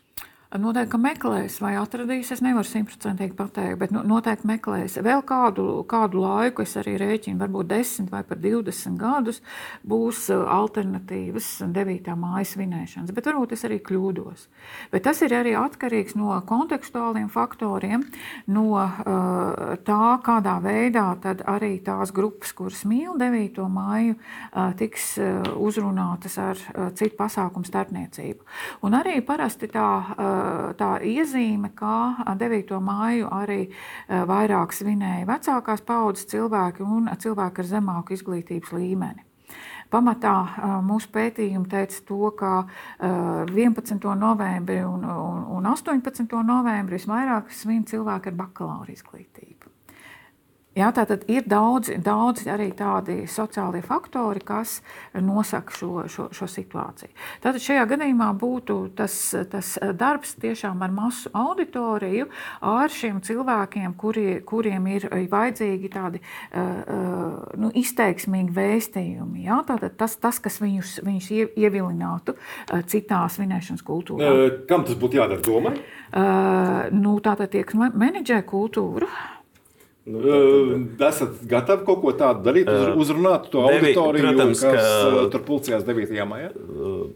[0.55, 2.29] Noteikti, ka meklēs vai atradīs.
[2.31, 4.97] Es nevaru simtprocentīgi pateikt, bet noteikti meklēs.
[5.03, 9.41] Vēl kādu, kādu laiku, es arī rēķinu, varbūt 10 vai pat 20 gadus,
[9.83, 12.11] būs uh, alternatīvas 9.
[12.19, 13.11] mājas svinēšanas.
[13.15, 14.45] Bet varbūt es arī kļūdos.
[14.93, 18.05] Bet tas ir arī atkarīgs no kontekstuāliem faktoriem,
[18.47, 21.07] no uh, tā, kādā veidā
[21.51, 23.59] arī tās grupas, kuras mīl 9.
[23.75, 25.15] māju, uh, tiks
[25.55, 26.59] uzrunātas ar
[26.95, 28.45] citu pasākumu starpniecību.
[28.85, 29.89] Un arī parasti tā
[30.79, 32.79] tā iezīme, ka 9.
[32.83, 33.61] māju arī
[34.07, 39.25] vairāk svinēja vecākās paudzes cilvēki un cilvēki ar zemāku izglītības līmeni.
[39.93, 40.33] Pamatā
[40.83, 42.53] mūsu pētījumi teica to, ka
[42.99, 44.07] 11.
[44.19, 46.25] novembrī un, un, un 18.
[46.43, 49.54] novembrī visvairāk svin cilvēki ar bakalaura izglītību.
[50.75, 54.81] Jā, tātad ir daudz, daudz arī tādi sociālie faktori, kas
[55.23, 57.13] nosaka šo, šo, šo situāciju.
[57.39, 59.15] Tātad šajā gadījumā būtu tas,
[59.51, 62.27] tas darbs tiešām ar masu auditoriju,
[62.59, 69.45] ar šiem cilvēkiem, kuri, kuriem ir vajadzīgi tādi uh, nu, izteiksmīgi vēstījumi.
[69.47, 74.33] Jā, tātad tas, tas, kas viņus, viņus ievilinātu uh, citā svinēšanas kultūrā.
[74.67, 75.77] Kam tas būtu jādara domai?
[76.95, 79.07] Nu, tātad tiek menedžē kultūru.
[80.05, 85.21] Nu, tad, esat gatavi kaut ko tādu darīt, uzrunāt to devi, auditoriju, protams, kas ka,
[85.33, 86.19] tur pulcējās 9.
[86.29, 86.51] maijā?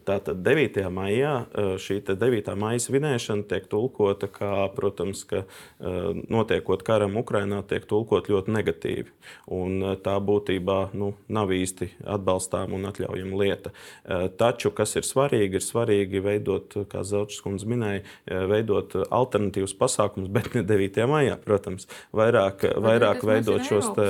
[0.09, 0.79] Tātad 9.
[0.95, 1.33] maijā
[1.83, 2.49] šī 9.
[2.57, 5.43] maija svinēšana tiek tulkota kā, protams, ka
[6.33, 9.13] notiekot karam Ukrainā, tiek tulkot ļoti negatīvi.
[9.53, 13.73] Un tā būtībā nu, nav īsti atbalstām un atļaujama lieta.
[14.41, 18.01] Taču, kas ir svarīgi, ir svarīgi veidot, kā Zelčs kundze minēja,
[18.49, 21.05] veidot alternatīvus pasākumus, bet ne 9.
[21.13, 21.85] maijā, protams,
[22.17, 24.07] vairāk vairāk veidot šos te...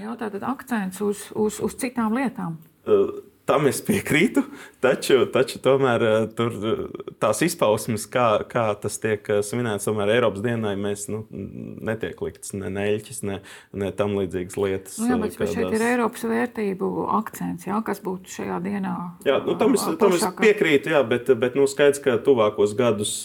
[0.00, 2.58] Jā, tātad akcents uz, uz, uz citām lietām.
[2.88, 3.20] Uh,
[3.50, 4.44] Tam es piekrītu,
[4.78, 6.82] taču, taču tomēr eh, tur eh,
[7.18, 12.54] tās izpausmes, kā, kā tas tiek eh, svinēts, tomēr Eiropas dienai mēs nu, netiek likts
[12.54, 13.40] ne neļķis, ne,
[13.74, 15.00] ne tam līdzīgas lietas.
[15.02, 15.56] Nu, jā, bet kādās...
[15.56, 18.94] šeit ir Eiropas vērtību akcents, jā, kas būtu šajā dienā.
[19.26, 23.16] Jā, nu, tam, es, tam es piekrītu, jā, bet, bet nu, skaidrs, ka tuvākos gadus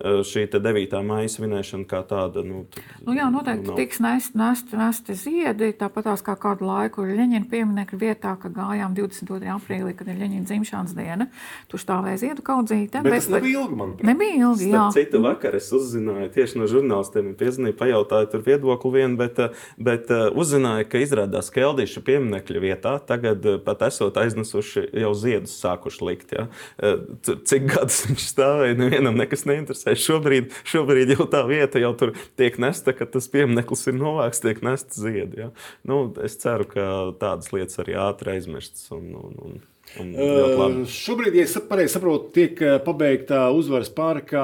[0.00, 0.96] šī 9.
[1.04, 2.46] maija svinēšana kā tāda.
[2.46, 2.64] Nu,
[3.04, 3.76] nu, jā, noteikti nav.
[3.82, 9.44] tiks nest, nest, nest ziedi, tāpatās kā kādu laiku Ļeņina pieminekļa vietā, ka gājām 22.
[9.52, 11.26] aprīlī aprīlī, kad ir Ļeņķina dzimšanas diena.
[11.70, 13.02] Tur stāvēja ziedu kaudzīte.
[13.02, 14.06] Bet, bet tas nebija ilgi, manuprāt.
[14.06, 14.84] Nebija ilgi, jā.
[14.94, 19.40] Citu vakar es uzzināju tieši no žurnālistiem, piezvanīju, pajautāju tur viedokli vienu, bet,
[19.88, 26.06] bet uzzināju, ka izrādās Keldīša pieminekļa vietā tagad uh, pat esot aiznesuši jau ziedus sākuši
[26.06, 26.36] likt.
[26.36, 26.46] Ja?
[26.78, 29.96] Uh, cik gadus viņš stāvēja, nevienam nekas neinteresē.
[30.06, 34.62] Šobrīd, šobrīd jau tā vieta jau tur tiek nesta, ka tas piemineklis ir novāks, tiek
[34.66, 35.46] nesta ziedi.
[35.46, 35.50] Ja?
[35.88, 36.88] Nu, es ceru, ka
[37.20, 39.55] tādas lietas arī ātri aizmirstas un, un, un
[39.96, 44.42] Uh, šobrīd, ja es pareizi saprotu, tiek pabeigta uzvaras pārkā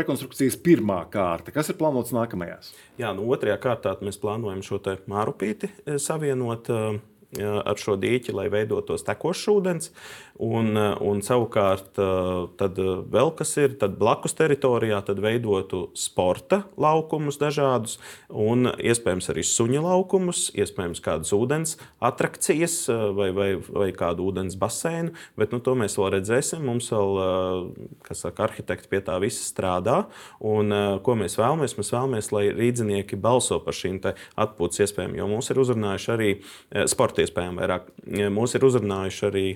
[0.00, 1.52] rekonstrukcijas pirmā kārta.
[1.52, 2.70] Kas ir plānots nākamajās?
[3.00, 4.80] Jā, nu, otrajā kārtā mēs plānojam šo
[5.10, 6.72] mārupīti savienot.
[6.72, 7.04] Uh,
[7.42, 9.90] ar šo dīķi, lai veidotos tekošs ūdens.
[10.42, 11.96] Un, un savukārt,
[12.60, 12.78] tad
[13.12, 17.96] vēl kas ir, tad blakus teritorijā tad veidotu sporta laukumus dažādus,
[18.28, 22.74] un iespējams arī suņu laukumus, iespējams kādas ūdens atrakcijas
[23.16, 25.14] vai, vai, vai kādu ūdens baseinu.
[25.40, 26.64] Bet nu, to mēs vēl redzēsim.
[26.66, 27.72] Mums vēl,
[28.04, 30.02] kas saka, arhitekti pie tā visa strādā.
[30.44, 30.72] Un,
[31.06, 31.78] ko mēs vēlamies?
[31.80, 36.30] Mēs vēlamies, lai rīznieki balso par šīm atpūtas iespējām, jo mūs ir uzrunājuši arī
[36.90, 37.88] sporta iespējām vairāk.
[38.36, 39.46] Mūs ir uzrunājuši arī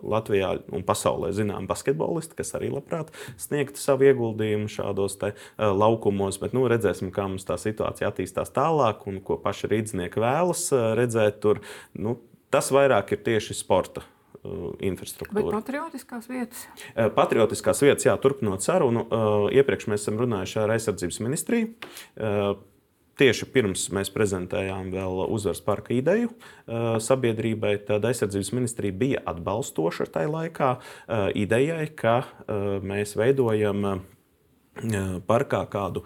[0.00, 6.40] Latvijā un pasaulē zinām basketbolisti, kas arī labprāt sniegtu savu ieguldījumu šādos te, laukumos.
[6.42, 11.42] Bet nu, redzēsim, kā mums tā situācija attīstās tālāk un ko paši rīznieki vēlas redzēt
[11.44, 11.62] tur.
[11.98, 12.18] Nu,
[12.52, 14.04] tas vairāk ir tieši sporta
[14.82, 15.38] infrastruktūra.
[15.38, 16.64] Bet patriotiskās vietas?
[17.14, 19.06] Patriotiskās vietas, jā, turpinot sarunu.
[19.54, 21.70] Iepriekš mēs esam runājuši ar aizsardzības ministriju.
[23.22, 26.32] Tieši pirms mēs prezentējām vēl uzvaras parka ideju
[27.06, 30.70] sabiedrībai, tad aizsardzības ministrija bija atbalstoša tajā laikā
[31.38, 32.16] idejai, ka
[32.82, 34.02] mēs veidojam
[35.28, 36.02] parkā kādu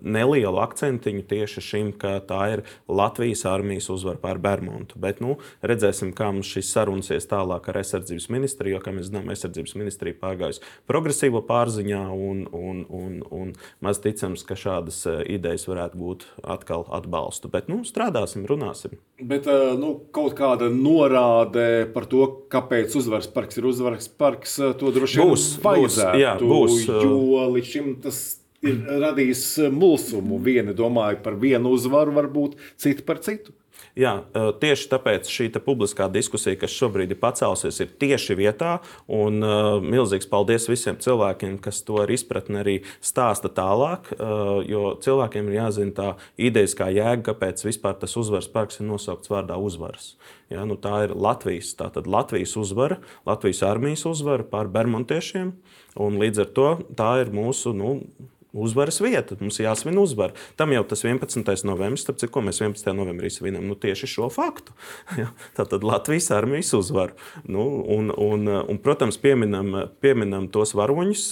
[0.00, 4.96] nelielu akcentiņu tieši šim, ka tā ir Latvijas armijas uzvara pār Bermudu.
[4.96, 9.28] Bet nu, redzēsim, kā mums šis sarunsies tālāk ar aizsardzības ministriju, jo, kā mēs zinām,
[9.32, 13.52] aizsardzības ministrija pārgājusi progresīvo pārziņā un, un, un, un
[13.84, 16.26] maz ticams, ka šādas idejas varētu būt
[16.56, 17.52] atkal atbalstu.
[17.52, 18.96] Bet nu, strādāsim, runāsim.
[19.16, 19.46] Bet
[19.80, 25.30] nu, kaut kāda norāde par to, kāpēc uzvaras parks ir uzvaras parks, to droši vien
[25.32, 25.46] būs.
[25.64, 27.06] Vajadzētu, būs, jā, būs.
[27.06, 28.18] Jo līdz šim tas
[28.66, 30.36] ir radījis mulsumu.
[30.44, 33.56] Vieni domāja par vienu uzvaru, varbūt citi par citu.
[33.96, 34.12] Jā,
[34.60, 38.76] tieši tāpēc šī publiskā diskusija, kas šobrīd ir pacēlusies, ir tieši vietā.
[39.06, 39.40] Un
[39.86, 44.10] milzīgs paldies visiem cilvēkiem, kas to ar izpratni arī stāsta tālāk.
[44.68, 49.32] Jo cilvēkiem ir jāzina tā idejas, kā jēga, kāpēc vispār tas uzvaras parks ir nosaukts
[49.32, 50.14] vārdā uzvaras.
[50.52, 51.72] Ja, nu, tā ir Latvijas,
[52.06, 55.54] Latvijas uzvara, Latvijas armijas uzvara pār bermontiešiem.
[55.96, 56.68] Līdz ar to
[56.98, 57.96] tā ir mūsu nu,
[58.56, 59.36] uzvaras vieta.
[59.40, 60.36] Mums jāsvin uzvara.
[60.56, 61.64] Tam jau tas 11.
[61.68, 62.92] novembris, starp citu, mēs 11.
[62.96, 64.76] novembrī svinam, nu, tieši šo faktu.
[65.16, 65.30] Ja?
[65.56, 67.14] Tātad Latvijas armijas uzvaru.
[67.48, 69.70] Nu, un, un, un, protams, pieminam,
[70.04, 71.22] pieminam tos varoņus,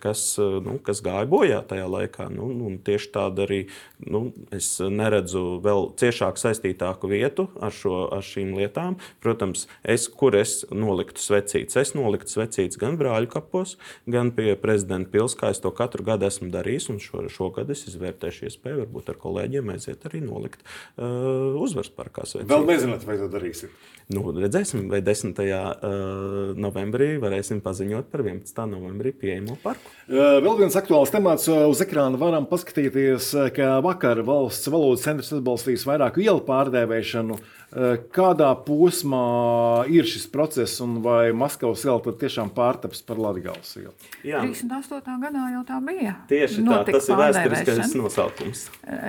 [0.00, 0.22] kas,
[0.64, 2.28] nu, kas gāja bojā tajā laikā.
[2.32, 3.58] Nu, tieši tādu arī
[4.00, 8.96] nu, es neredzu vēl ciešāk saistītāku vietu ar, šo, ar šīm lietām.
[9.24, 13.76] Protams, es, kur es noliktu svecītes, es noliktu svecītes gan brāļu kapos,
[14.08, 15.52] gan pie prezidenta pilsētā.
[15.52, 16.57] Es to katru gadu esmu darījis.
[16.92, 22.26] Un šo, šogad es izvērtēšu iespēju, varbūt ar kolēģiem aiziet arī nolikt uh, uzvaras parkā.
[22.48, 23.72] Vēl nezināt, vai to darīsim.
[24.08, 25.36] Nu, redzēsim, vai 10.
[25.36, 28.62] Uh, novembrī varēsim paziņot par 11.
[28.70, 29.92] novembrī pieejamo parku.
[30.08, 35.04] Uh, vēl viens aktuāls temats uh, uz ekrāna varam paskatīties, uh, ka vakar valsts valodas
[35.04, 37.36] centrs atbalstīs vairāku ielu pārdēvēšanu.
[37.68, 43.92] Kādā posmā ir šis process, un vai Maskavas iela tiešām pārtaps par Latvijas ielu?
[44.24, 45.18] Jā, 38.
[45.20, 46.14] gadā jau tā bija.
[46.30, 48.62] Tieši tā, tas ir vēsturiskais nosaukums.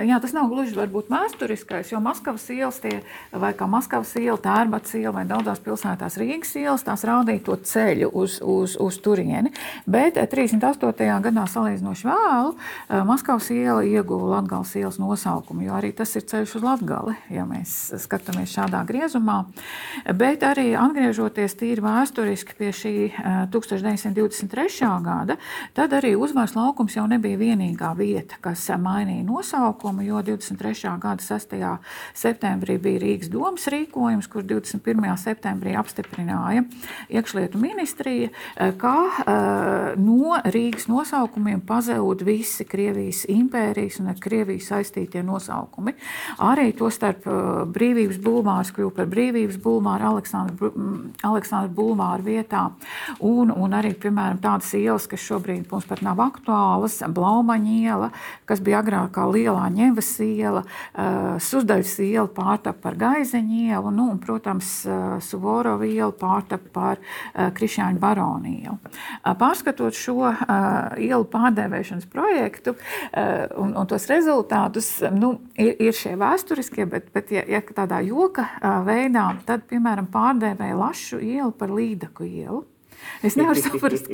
[0.04, 2.98] Jā, tas nav gluži varbūt vēsturiskais, jo Maskavas ielas, tie,
[3.32, 8.12] vai kā Maskavas iela, Tērbats iela vai daudzās pilsētās Rīgas ielas, tās rādīja to ceļu
[8.12, 9.54] uz, uz, uz turieni.
[9.88, 11.08] Bet 38.
[11.24, 12.52] gadā salīdzinoši vēlu
[13.08, 17.94] Maskavas iela ieguva Latgales ielas nosaukumu, jo arī tas ir ceļš uz Latgali, ja mēs
[18.04, 19.44] skatāmies šādā griezumā.
[20.16, 22.94] Bet arī atgriežoties tīri vēsturiski pie šī
[23.52, 24.66] 1923.
[24.80, 25.36] Eh, gada,
[25.76, 30.96] tad arī uzvaras laukums jau nebija vienīgā vieta, kas mainīja nosaukumu, jo 23.
[31.00, 31.78] gada 6.
[32.14, 35.16] septembrī bija Rīgas domas rīkojums, kur 21.
[35.20, 36.64] septembrī apstiprināja
[37.08, 44.60] iekšlietu ministrija, eh, ka eh, no Rīgas nosaukumiem pazūd visi Krievijas impērijas un ar Krieviju
[44.64, 45.94] saistītie nosaukumi.
[46.40, 47.26] Arī to starp
[47.74, 50.70] brīvības būvniecību bulvārs kļuva par brīvības bulvāru Aleksandra,
[51.26, 52.62] Aleksandra bulvāra vietā.
[53.20, 58.10] Un, un arī, piemēram, tādas ielas, kas šobrīd mums pat nav aktuālas, Blaumaņa iela,
[58.48, 64.10] kas bija agrāk kā lielā ņevas iela, uh, Suzdaļas iela pārtapa par Gaizeņa ielu, nu,
[64.14, 68.78] un, protams, uh, Suvorova iela pārtapa par uh, Krišāņu baronu ielu.
[68.78, 70.38] Uh, pārskatot šo uh,
[71.00, 77.34] ielu pārdēvēšanas projektu uh, un, un tos rezultātus, nu, ir, ir šie vēsturiskie, bet, bet
[77.34, 78.46] ja, ja tādā joga joka
[78.86, 82.62] veidā, tad, piemēram, pārdēvēja Lašu ielu par Līdaku ielu.
[83.22, 84.08] Es nevaru saprast,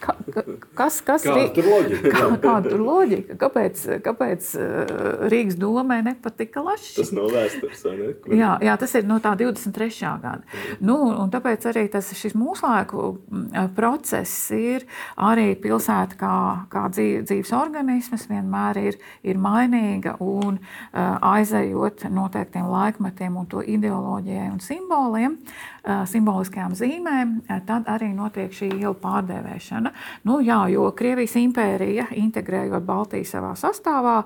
[0.00, 0.42] ka, ka,
[0.78, 2.12] kas, kas Kāda tur loģika?
[2.12, 3.36] Kā, kāda tur loģika?
[3.40, 4.94] Kāpēc, kāpēc uh,
[5.32, 6.94] Rīgas domē nepatika Lašs?
[6.96, 8.08] Tas nav vēstures, vai ne?
[8.22, 8.36] Kur...
[8.38, 9.90] Jā, jā, tas ir no tā 23.
[10.24, 10.40] gada.
[10.80, 14.88] Nu, un tāpēc arī tas, šis mūslaiku mm, process ir
[15.20, 16.34] arī pilsēta kā,
[16.72, 24.50] kā dzīves organisms, vienmēr ir, ir mainīga un uh, aizejot noteiktiem laikmetiem un to ideoloģijai
[24.54, 25.36] un simboliem.
[25.36, 27.34] Uh, simboliskajām zīmēm,
[27.66, 29.92] tad arī notiek šī iela pārdēvēšana.
[30.26, 34.16] Nu, jā, jo Krievijas impērija, integrējot Baltiju savā sastāvā,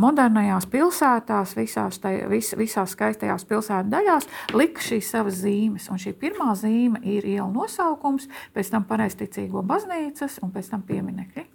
[0.00, 5.90] modernajās pilsētās, visās, tai, vis, visās skaistajās pilsētu daļās, lika šīs savas zīmes.
[5.92, 11.48] Un šī pirmā zīme ir iela nosaukums, pēc tam pareizticīgo baznīcas un pēc tam pieminekļi.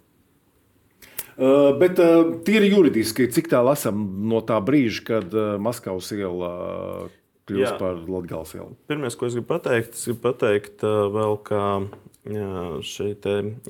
[1.36, 3.98] Uh, bet uh, tīri juridiski, cik tālu esam
[4.30, 6.52] no tā brīža, kad uh, Maskavas iela
[7.46, 7.76] kļūst Jā.
[7.80, 8.74] par Latvijas ielu.
[8.90, 11.62] Pirmais, ko es gribu pateikt, es gribu pateikt vēl, ka
[12.26, 13.12] šī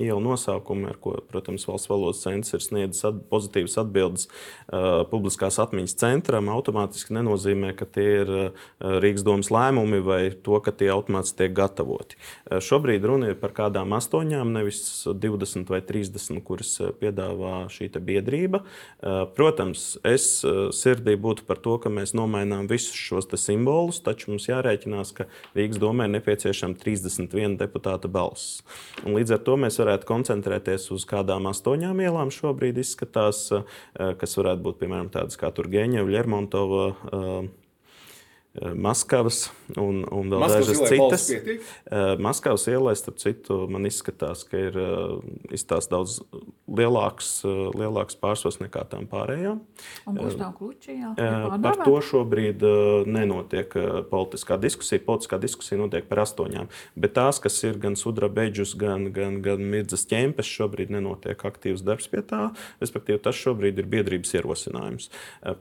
[0.01, 5.59] iela nosaukuma, ar ko, protams, valsts valodas centrs ir sniedzis at, pozitīvas atbildes uh, publiskās
[5.61, 8.65] atmiņas centram, automātiski nenozīmē, ka tie ir uh,
[9.03, 12.17] Rīgas domas lēmumi vai to, ka tie automātiski tiek gatavoti.
[12.17, 18.63] Uh, šobrīd runa ir par kādām astoņām, nevis 20 vai 30, kuras piedāvā šī biedrība.
[18.63, 24.31] Uh, protams, es uh, sirdī būtu par to, ka mēs nomainām visus šos simbolus, taču
[24.33, 28.63] mums jārēķinās, ka Rīgas domē ir nepieciešama 31 deputāta balss balss.
[29.05, 34.37] Un līdz ar to mēs varētu koncentrēties uz kādām astoņām ielām šobrīd izskatās, eh, kas
[34.37, 36.95] varētu būt piemēram tādas kā Turgeņeva, Lermontova.
[38.61, 41.27] Eh, Maskavas un, un vēl dažas citas.
[41.29, 46.17] Eh, Maskavas ielai, starp citu, man izskatās, ka ir eh, izstāsts daudz
[46.65, 47.29] lielāks,
[47.77, 49.61] lielāks pārsvars nekā tām pārējām.
[50.57, 51.11] Kluči, jā,
[51.63, 52.63] par to šobrīd
[53.07, 53.71] nenotiek
[54.09, 55.03] politiskā diskusija.
[55.05, 56.71] Politiskā diskusija notiek par astoņām.
[56.97, 61.85] Bet tās, kas ir gan Sudra Beidžus, gan, gan, gan Mirdzas ķempes, šobrīd nenotiek aktīvs
[61.85, 62.49] darbs pie tā.
[62.81, 65.11] Respektīvi, tas šobrīd ir biedrības ierosinājums.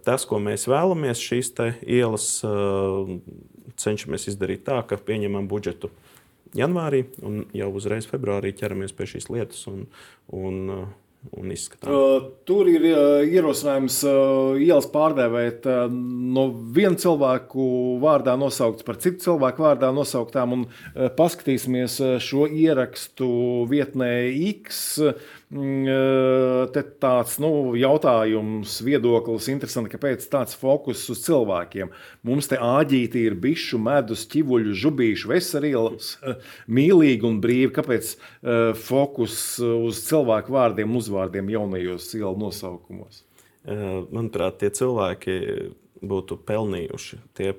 [0.06, 1.52] Tas, ko mēs vēlamies, šīs
[1.87, 2.30] ielas
[3.81, 5.90] cenšamies izdarīt tā, ka pieņemam budžetu
[6.57, 9.85] janvārī un jau uzreiz februārī ķeramies pie šīs lietas un,
[10.33, 10.61] un,
[11.37, 12.31] un izskatām.
[12.49, 12.87] Tur ir
[13.27, 13.99] ierosinājums
[14.62, 17.66] ielas pārdēvēt uh, no viena cilvēku
[18.03, 20.66] vārdā nosauktas par citu cilvēku vārdā nosauktām,
[21.18, 23.29] paskatīsimies šo ierakstu
[23.70, 24.12] vietnē
[24.55, 24.85] X.
[25.46, 25.87] Mm,
[26.74, 31.92] te tāds nu, jautājums, viedoklis, interesanti, kāpēc tāds fokus uz cilvēkiem.
[32.26, 36.11] Mums te āģīti ir bišu, medus, ķivuļu, žubīšu, veselības,
[36.78, 37.70] mīlīgi un brīvi.
[37.78, 38.16] Kāpēc
[38.88, 43.22] fokus uz cilvēku vārdiem, uzvārdiem jaunajos ielu nosaukumos?
[43.66, 45.38] Manuprāt, tie cilvēki
[46.06, 47.20] būtu pelnījuši.
[47.38, 47.52] Tie,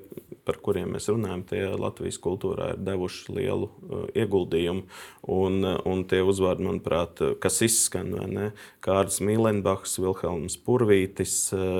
[0.48, 4.86] par kuriem mēs runājam, tie Latvijas kultūrā ir devuši lielu uh, ieguldījumu.
[5.28, 8.50] Un, uh, un tie uzvārdi, manuprāt, uh, kas izskan, ne?
[8.84, 11.36] Kārlis Mīlenbachs, Vilhelms Purvītis,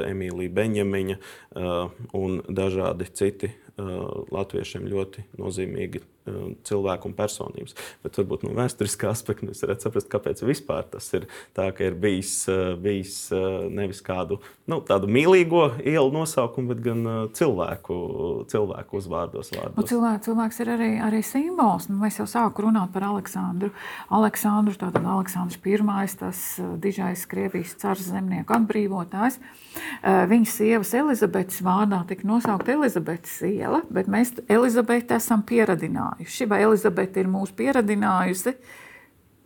[0.08, 1.16] Emīlija Beņemiņa
[2.18, 6.02] un dažādi citi latviešiem ļoti nozīmīgi
[6.68, 7.76] cilvēku un personības.
[8.04, 10.44] Bet varbūt no vēsturiskā aspekta mēs varētu saprast, kāpēc
[10.88, 14.38] tas ir tā, ka ir bijis, uh, bijis uh, nevis kādu
[14.68, 17.98] nu, tādu mīlīgo ielu nosaukumu, bet gan uh, cilvēku,
[18.50, 19.52] cilvēku uzvārdos.
[19.76, 21.88] Nu, cilvēks, cilvēks ir arī, arī simbols.
[21.90, 23.70] Nu, mēs jau sākām runāt par Aleksandru.
[24.14, 26.38] Aleksandru tātad Aleksandrs I, tas
[26.82, 29.38] dižais Krievijas cars zemnieku atbrīvotājs.
[30.02, 36.62] Viņa sievas Elizabetes vārdā tika nosaukta Elizabetes iela, bet mēs Elizabeti esam pieradinājuši pieradinājuši, vai
[36.66, 38.54] Elizabete ir mūs pieradinājusi.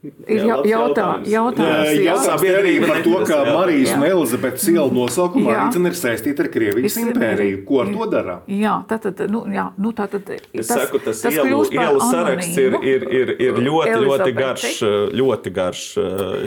[0.03, 2.15] Ir jā, jautā, jautājums, jā.
[2.17, 7.61] Jautājums par to, ka Marijas un Elizabetes iela nosaukuma arī ir saistīta ar Krievijas impēriju.
[7.69, 8.41] Ko ar to darām?
[8.51, 12.75] Jā, tātad, nu, jā, nu, tātad es tas, saku, tas, tas ielu, ielu saraksts ir,
[12.83, 14.81] ir, ir, ir ļoti, ļoti garš,
[15.21, 15.85] ļoti garš.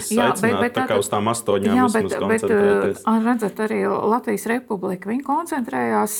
[0.01, 4.49] Es jā, bet, bet, tā kā uz tām astoņām jā, bet, bet, redzat, arī Latvijas
[4.51, 6.17] republika, viņi koncentrējās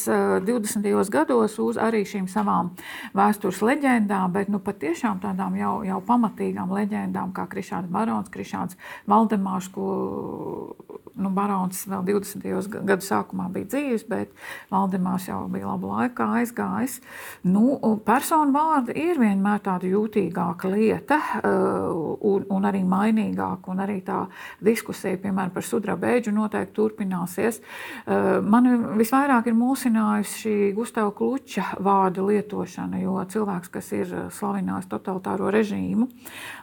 [0.48, 0.88] 20.
[1.12, 2.72] gados uz arī šīm savām
[3.12, 8.78] vēstures leģendām, bet, nu, patiešām tādām jau, jau pamatīgām leģendām tādām kā Krišāns Barons, Krišāns
[9.08, 10.76] Valdemārs, ko
[11.16, 12.84] nu, Barons vēl 20.
[12.86, 14.32] gadu sākumā bija dzīves, bet
[14.72, 17.00] Valdemārs jau bija labu laikā aizgājis.
[17.44, 24.02] Nu, personu vārdi ir vienmēr tāda jūtīgāka lieta uh, un, un arī mainīgāka, un arī
[24.06, 24.26] tā
[24.64, 27.62] diskusija, piemēram, par sudraba bēģu noteikti turpināsies.
[28.06, 28.68] Uh, man
[29.00, 36.10] visvairāk ir mulsinājusi šī Gustava Kluča vārda lietošana, jo cilvēks, kas ir slavinājis totalitāro režīmu,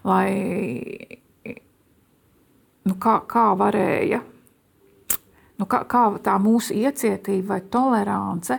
[0.05, 0.29] lai
[2.89, 4.23] nu, kā, kā varēja
[5.61, 8.57] Nu, kā, kā tā mūsu iecietība vai tolerance,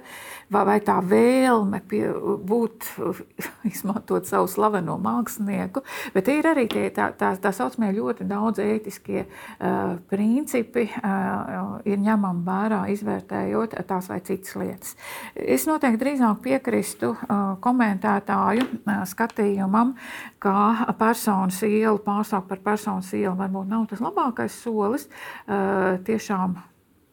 [0.54, 2.04] vai, vai tā vēlme pie,
[2.48, 2.86] būt,
[3.72, 5.82] izmantot savu slaveno mākslinieku,
[6.14, 12.00] bet ir arī tie tā, tā, tā saucamie ļoti daudz ētiskie uh, principi, uh, ir
[12.04, 14.94] ņemami vērā, izvērtējot tās vai citas lietas.
[15.34, 19.96] Es noteikti drīzāk piekristu uh, komentētāju uh, skatījumam,
[20.44, 25.10] ka personas ielu pārsaukt par personas ielu varbūt nav tas labākais solis.
[25.48, 26.62] Uh, tiešām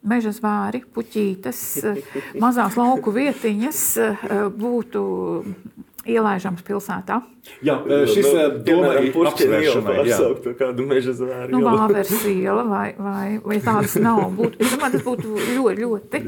[0.01, 1.61] meža zvēri, puķītes,
[2.41, 4.25] mazās lauku vietiņas eh,
[4.57, 5.03] būtu
[6.09, 7.19] ielaižams pilsētā.
[7.65, 7.75] Jā,
[8.09, 8.27] šis
[8.65, 9.95] doma ir apsvēršanai.
[9.99, 11.51] Pārsaukt kādu meža zvēru.
[11.53, 14.23] Nu, Vāveres iela vai, vai, vai tādas nav.
[14.37, 16.23] Būtu, es domāju, tas būtu ļoti, ļoti,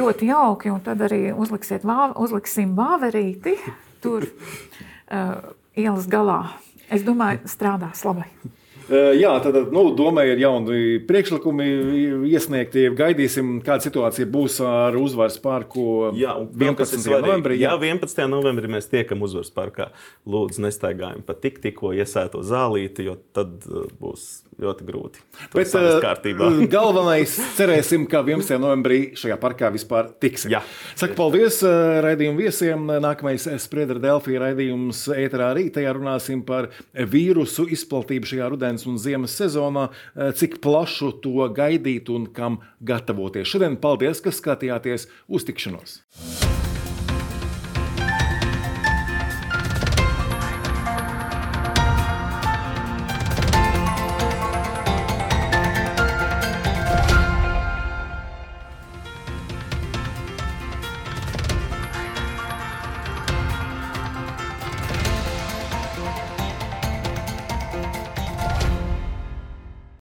[0.00, 3.56] ļoti, jauki, un tad arī uzliksiet, vā, uzliksim vāverīti
[4.04, 6.40] tur uh, ielas galā.
[6.92, 8.28] Es domāju, strādās labi.
[8.92, 11.66] Jā, tad nu, domāju, ir jauni priekšlikumi
[12.28, 12.88] iesniegti.
[12.98, 16.98] Gaidīsim, kāda situācija būs ar uzvaras parku jā, 11.
[17.08, 17.56] novembrī.
[17.62, 17.72] Jā.
[17.72, 18.24] jā, 11.
[18.32, 19.90] novembrī mēs tiekam uzvaras parkā.
[20.28, 23.64] Lūdzu, nestaigājam pa tik tikko iesēto zālīti, jo tad
[24.02, 24.28] būs
[24.62, 25.22] ļoti grūti.
[25.54, 26.50] Bet kārtībā.
[26.76, 28.56] galvenais cerēsim, ka 11.
[28.62, 30.46] novembrī šajā parkā vispār tiks.
[30.52, 30.62] Jā.
[30.94, 31.60] Saka paldies
[32.06, 32.88] raidījumu viesiem.
[33.02, 39.88] Nākamais Spriedra Delfija raidījums ēterā rītajā runāsim par vīrusu izplatību šajā rudens un ziemas sezonā,
[40.16, 43.48] eh, cik plašu to gaidīt un kam gatavoties.
[43.48, 46.02] Šodien paldies, ka skatījāties uz tikšanos!